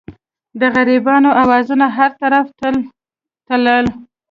د 0.59 0.61
غریبانو 0.75 1.29
اوازونه 1.43 1.85
هر 1.97 2.11
طرف 2.21 2.47
ته 2.59 2.69
تلل. 3.47 3.85